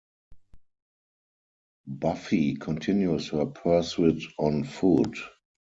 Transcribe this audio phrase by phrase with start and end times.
[1.85, 5.15] Buffy continues her pursuit on foot.